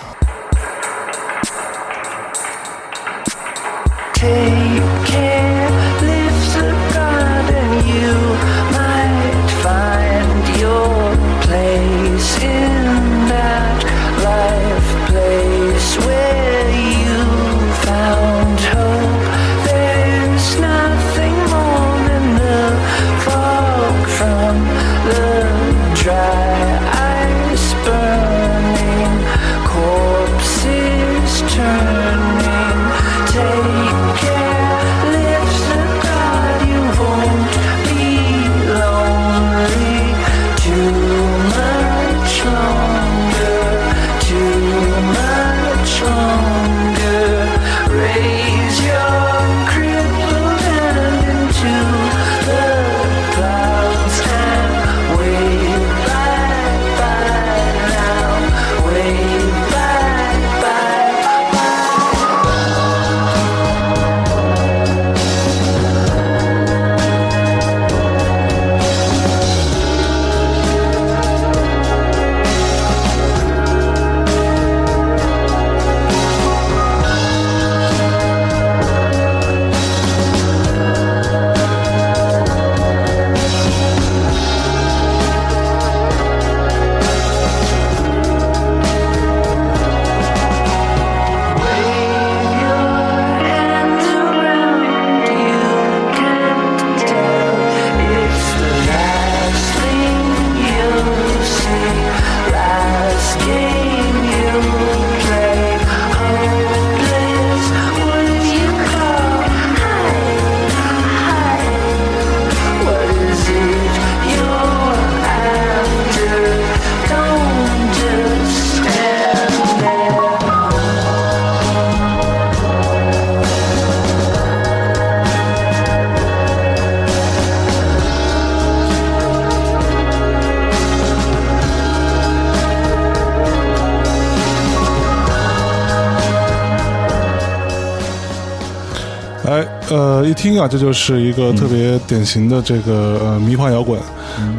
[140.39, 144.01] 听啊，这就是一个特别典型的这个呃迷幻摇滚，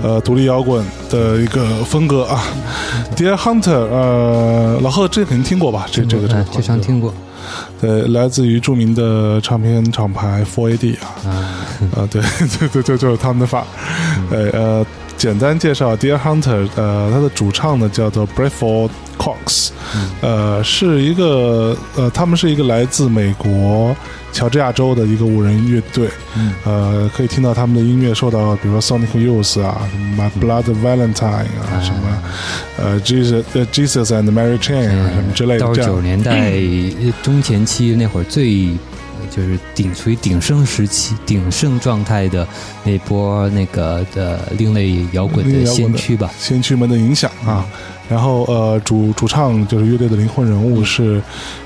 [0.04, 2.44] 呃，独立摇滚的一个风格啊。
[3.16, 5.88] Dear Hunter，呃，老贺这肯定听过吧？
[5.90, 7.14] 这这个这个哎团这常听过
[7.80, 11.32] 对，来自于著名的唱片厂牌 Four AD 啊，啊。
[11.96, 12.22] 啊，对
[12.60, 13.68] 对对，就就是他们的范儿。
[14.32, 19.70] 呃呃，简单介绍 Dear Hunter，呃，他的主唱呢叫做 Bradford Hawks，、
[20.20, 23.96] 呃，是一个呃，他们是一个来自美国
[24.32, 26.10] 乔治亚州的一个五人乐队，
[26.66, 32.22] 呃，可以听到他们的音乐受到比如说 Sonic Youth 啊，什么 My Blood Valentine 啊，什么
[32.78, 36.02] 呃 Jesus 呃 Jesus and Mary Chain 啊，什么之类的到九十。
[36.02, 36.52] 年代
[37.02, 38.70] 呃中前期那会儿最。
[39.30, 42.48] 就是顶处于鼎盛时期、鼎盛状态的
[42.84, 47.66] 那波那个的另类摇滚的先驱吧，先驱们的影响啊。
[48.10, 51.22] 然后呃，主主唱就是乐队的灵魂人物是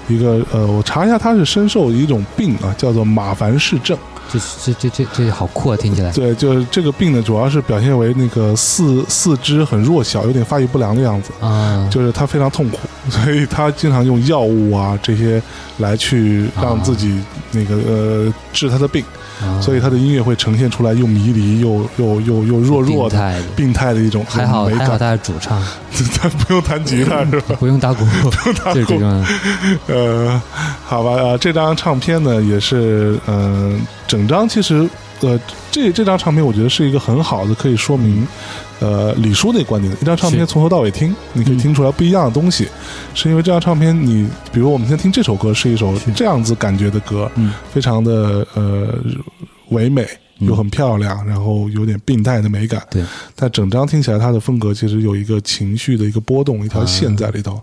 [0.09, 3.97] 一个呃，我查一下，他是深受一种病啊，叫做马凡氏症。
[4.32, 5.78] 这这这这这好酷啊！
[5.78, 11.32] 听起来，对，就是这个病呢，主要是表现为那个四四肢很弱小，有点发育不良的样子。
[11.39, 12.80] 啊，就是他非常痛苦，
[13.11, 15.41] 所以他经常用药物啊这些
[15.78, 17.21] 来去让自己
[17.51, 19.03] 那个呃治他的病，
[19.47, 24.79] 啊所以他的音乐会呈现出来又迷离又又又又弱弱的病态的一种还好美感。
[24.79, 25.61] 还好他是主唱，
[26.21, 27.55] 他不用弹吉他是吧？
[27.59, 29.25] 不用打鼓，这是最重要的。
[29.87, 30.41] 呃，
[30.85, 34.87] 好吧，呃，这张唱片呢也是，嗯、整张其实，
[35.24, 35.39] 呃，
[35.71, 38.28] 这这张唱片我觉得是一个很好的，可以说明，
[38.80, 42.67] 呃，李叔那观点的一张唱片从头到尾听，你可以听出来不一样的东西，
[43.13, 48.95] 是因为这张唱片你，比如我们现在听这首歌是一首这样子感觉的歌，嗯非常的呃
[49.69, 50.07] 唯美。
[50.39, 52.86] 又很漂亮，然后有点病态的美感。
[52.89, 53.01] 对，
[53.34, 57.61] 但整张听起来，它的风格其实有一个情绪的一个波动，一条线在里头，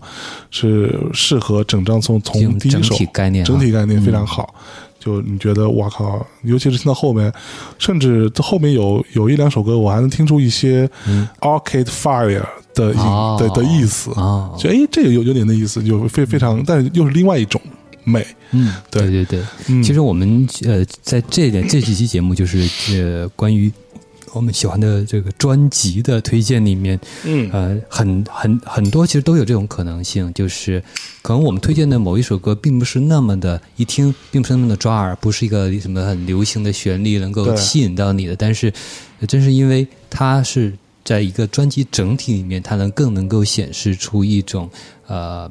[0.50, 4.54] 是适合整张从从第一首体概念啊整体概念非常好。
[5.01, 7.32] 就你觉得哇靠，尤其是听到后面，
[7.78, 10.88] 甚至后面有有一两首歌，我还能听出一些
[11.40, 12.44] Arcade Fire
[12.74, 12.94] 的
[13.38, 14.11] 的的意思。
[14.12, 17.61] 哦就哎，这个有有点那意思，就非非常，但是又是另外一种
[18.05, 18.24] 美。
[18.53, 19.46] 嗯，对对对对。
[19.68, 23.72] 嗯其实我们呃，在这点这几期节目，就是呃，关于
[24.32, 30.82] 我们喜欢的这个专辑的推荐里面，嗯呃，很很很多其实都有这种可能性，就是
[31.22, 38.72] 可能我们推荐的某一首歌，并不是那么的一听，并不是那么的抓耳，不是一个什么很流行的旋律能够吸引到你的，但是
[39.20, 40.72] 呃正是因为它是
[41.04, 44.70] 在一个专辑整体里面，它能更能够显示出一种
[45.06, 45.50] 呃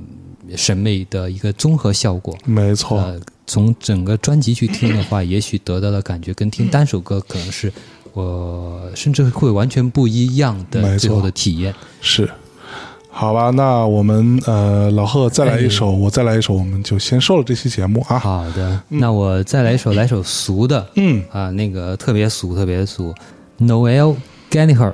[0.55, 2.37] 审美的一个综合效果。
[2.45, 7.71] 没错，呃，从整个专辑去听的话，也许得到的感觉跟听单首歌可能是
[8.13, 11.73] 我甚至会完全不一样的最后的体验。
[12.01, 12.29] 是。
[13.11, 18.17] 好吧，那我们呃，老贺再来一首，哎我再来一首，我们就先收了这期节目啊。
[18.17, 23.13] 好的，那我再来一首，来首俗的，嗯，啊，那个特别俗，特别俗
[23.59, 24.15] ，Noel
[24.49, 24.93] Gallagher，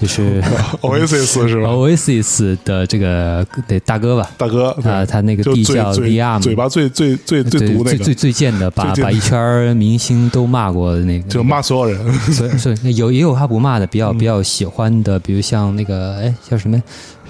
[0.00, 0.40] 就是，
[0.80, 4.90] Oasis 是吧？Oasis 的这个得大哥吧，大哥，对。
[4.92, 9.02] 啊，他那个就地叫嘴嘴 Liam，嘴巴最最最最毒那个，最最最贱的，把的。
[9.02, 12.14] 把一圈儿明星都骂过的那个，就骂所有人。
[12.32, 14.00] 所以所以有也有他不骂的，比嗯。
[14.00, 16.80] 较比较喜欢的，比如像那个哎叫什么？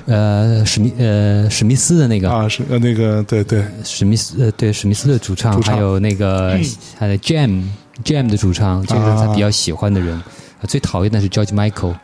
[0.07, 6.59] 呃史密呃史密斯的那个、啊，是呃那个对对，史密斯呃对史密斯的主唱，还有那个
[6.99, 7.63] 还有 Jam
[8.03, 10.19] Jam 的主唱，这个是他比较喜欢的人。
[10.61, 11.95] 啊最讨厌的是 George Michael，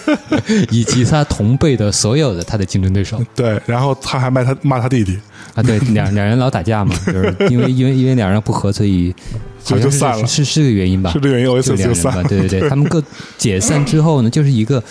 [0.70, 5.18] 以及他同辈的所有的他的竞争对手对，然后他还骂他骂他弟弟，
[5.54, 9.14] 啊，对，两两人老打架嘛，就是 因为因为因为两人不和，所以
[9.62, 11.10] 所好像是以就散了是是是个原因吧？
[11.12, 12.28] 是这个原因就 Oasis 两人吧，就散。
[12.28, 13.02] 对对对，他们各
[13.36, 14.82] 解散之后呢，就是一个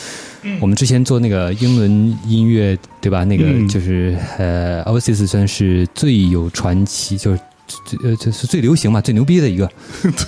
[0.60, 3.24] 我们之前做那个英伦音乐，对吧？
[3.26, 7.40] 那个嗯就是呃，Oasis 算是最有传奇，就是。
[7.86, 9.70] 最呃，就是最流行嘛，最牛逼的一个，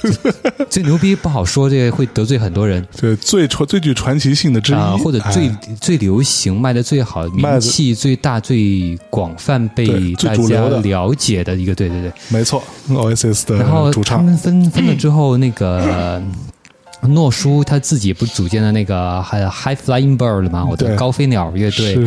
[0.69, 12.11] 最牛逼不好说，这个会得罪很多人对，最传最具传奇性的之一，啊、或者最、哎最流行、卖的最好、名气最大、最广泛被大家了解的一个，对对对。
[12.29, 16.21] 没错，Oasis 然后他们分分了之后，那个
[17.07, 20.65] 诺叔他自己不组建的那个还 High Flying Bird 嘛？
[20.65, 21.97] 我的高飞鸟乐队。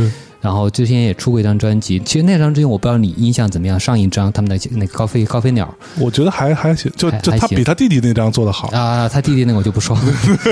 [0.42, 3.78] 是然后之前也出过一张专辑，其实那张专辑我不知道你印象怎么样。
[3.78, 10.02] 上一张他们的那个高飞高飞鸟我觉得还还行，就就他比他弟弟那张做的好，啊，他弟弟那个我就不说了。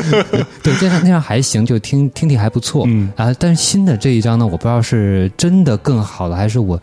[0.62, 2.84] 对，那张那张还行，就听听听还不错。
[2.86, 6.80] 嗯啊，但是新的这一张呢，我不知道是真的更好了，还是我。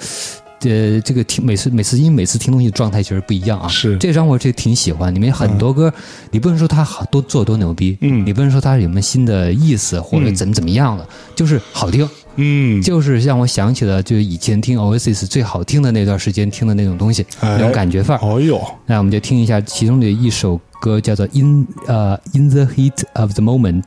[0.61, 3.67] 呃，这个听每次每次因为每次听东西状态其实不一样啊。
[3.67, 3.95] 是。
[3.97, 5.93] 这张我这挺喜欢，里面很多歌，
[6.31, 10.35] 你不能说它好多做多牛逼，嗯你不能说它有什么新的意思或者嗯。
[10.35, 17.57] 怎么怎么样的，就是好听，嗯，就是让我想起了就是以前听 Oasis 最好听的那段时间听的那种东西，哎。
[17.57, 18.27] 那种感觉范儿。
[18.27, 23.83] 哦哟，那我们就听一下其中的一首歌，叫做《In 呃 In the Heat of the Moment》。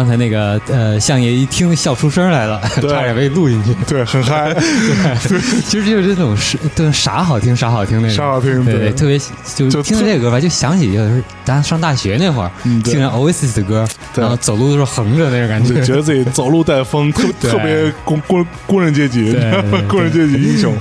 [0.00, 2.88] 刚才那个呃，相爷一听笑出声来了，对。
[2.90, 3.76] 差点被录进去。
[3.86, 4.50] 对，很嗨，
[5.28, 5.38] 对。
[5.60, 8.90] 其实就是这种是对啥好听啥好听那种，啥好听对对。
[8.92, 9.18] 特别
[9.54, 12.50] 就就听着这个歌吧，就想起就是咱上大学那会儿，
[12.82, 14.22] 听着 Oasis 的歌，对。
[14.22, 19.36] 然后走路的时候横着那种感觉，就觉得自己走路带风，特特别工工工人阶级
[19.86, 20.74] 工人阶级英雄。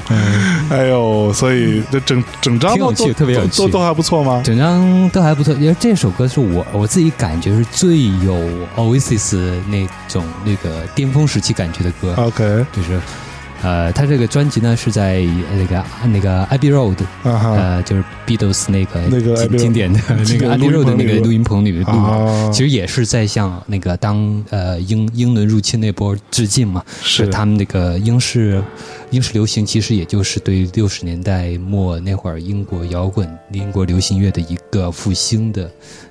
[0.72, 3.58] 哎呦，所以这整整张挺有都都趣特别有趣。
[3.58, 4.42] 都都还不错吗？
[4.46, 8.36] 整张都还不错，因为这首歌是我我自己感觉是最有
[8.76, 9.36] Oasis
[9.68, 12.66] 那种那个巅峰时期感觉的歌，OK。
[12.72, 13.00] 就是
[13.62, 15.22] 呃，他这个专辑呢是在
[15.58, 15.84] 那个
[16.14, 21.94] 那个 Abbey Road，啊呃，就是 Beatles 那个那个经经典的 那个 Abbey Road 的那个录音棚里面录的。
[21.94, 28.64] 啊，其实也是在向那个当呃英英伦入侵那波致敬嘛，是他们那个英式
[29.12, 35.70] 英式流行，其实也就是对六十年代末那会儿英国摇滚、英国流行乐的一个复兴的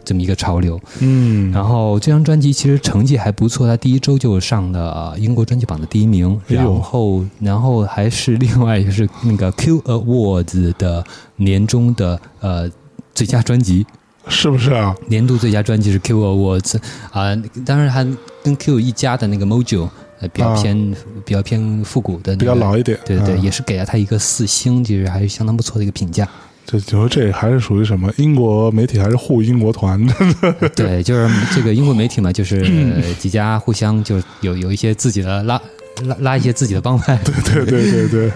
[0.08, 0.80] 这么一个潮流。
[1.00, 11.04] 嗯，然后这张专辑其实成绩还不错，它第一周就上了英国专辑榜的第一名，然后然后还是另外就是那个 Q Awards 的
[11.36, 12.70] 年终的呃
[13.14, 13.86] 最佳专辑。
[14.30, 14.94] 是不是啊？
[15.06, 16.76] 年度最佳专辑是 Q Awards
[17.10, 17.34] 啊、
[17.64, 18.06] 当然还
[18.42, 19.88] 跟 Q 一家的那个 Mojo
[20.20, 20.94] 呃比较啊偏、
[21.24, 26.28] 比较偏复古的、那个，比较老一点对对对，啊也是给了他一个四星，其实还是相当不错的一个评价。
[26.70, 28.12] 这就说这还是属于什么？
[28.18, 29.98] 英国媒体还是护英国团？
[30.76, 32.60] 对，就是这个英国媒体嘛，就是、
[32.94, 35.58] 呃几家互相就有有一些自己的拉
[36.04, 37.18] 拉拉一些自己的帮派。
[37.24, 38.32] 对对对对，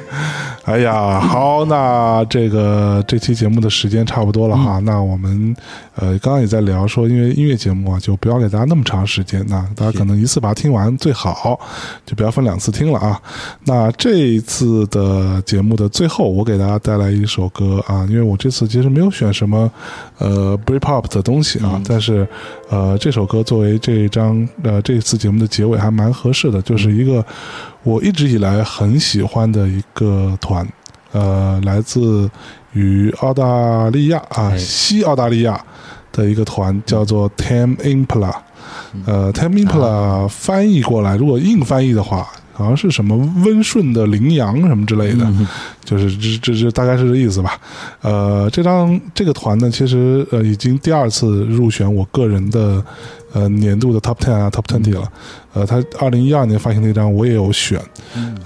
[0.65, 4.79] 哎呀，好，那这个这期节目的时间差不多了哈。
[4.79, 5.55] 那我们
[5.95, 11.61] 呃刚刚也在聊说，因为音乐节目啊，就不要给大家那么长时间，那大家可能一次把它听完最好，
[12.07, 13.21] 就不要分两次听了啊。
[13.65, 19.71] 那这一次的节目的最后，我给大家带来一首歌啊，因为我这次其实没有选什么
[20.19, 22.27] 呃 b r e a p o p 的东西啊，但是
[22.71, 27.25] 呃这首歌作为这张呃这次节目的结尾还蛮合适的，就是一个
[27.83, 30.67] 我一直以来很喜欢的一个团，
[31.13, 32.31] 呃，来自
[32.73, 34.57] 于澳大利亚啊，哎。
[34.57, 35.63] 西澳大利亚
[36.13, 38.35] 的一个团，叫做 Tam Impala。
[39.07, 45.27] 呃，Tam Impala 翻译过来，如果硬翻译的话，好像是什么温顺的羚羊什么之类的，
[45.85, 47.59] 就是这这这大概是这意思吧。
[48.03, 52.85] 呃，这张这个团呢，其实呃已经第二次入选我个人的
[53.33, 55.11] 呃年度的 Top Ten 啊 Top Twenty 了。
[55.55, 57.81] 呃，他二零一二年发行那张我也有选。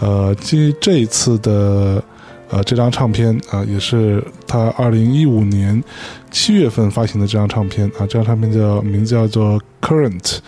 [0.01, 2.03] 呃，这这一次的
[2.51, 5.83] 呃这张唱片啊、也是他二零一五年
[6.31, 10.39] 七月份发行的这张唱片啊，这张唱片叫名字叫做 Current，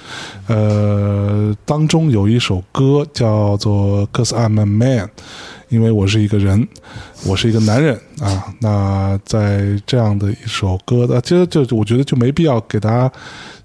[0.46, 5.10] 呃，当中有一首歌叫做 Cause I'm a Man。
[5.70, 6.66] 因为我是一个人，
[7.26, 8.42] 我是一个男人啊。
[8.58, 13.12] 那在这样的一首歌的，其实就我觉得就没必要给大家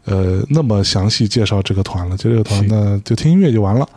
[0.05, 2.17] 呃那么详细介绍这个团了。
[2.17, 3.87] 就这个团呢，就听音乐就完了。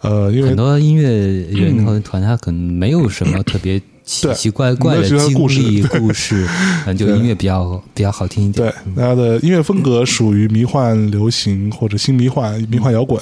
[0.00, 6.46] 呃，因为很多音乐人和团，他可能没有什么特别奇奇怪怪的经故事历故事，
[6.86, 8.72] 嗯，就音乐比较比较好听一点。
[8.94, 13.18] 对，他的音乐风格属于迷幻流行或者新迷幻、迷幻摇滚，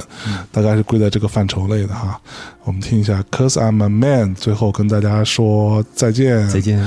[0.51, 2.21] 大概是归在这个范畴类的哈。
[2.65, 6.79] 我们听一下《Cause I'm a Man》，最后跟大家说再见，再见。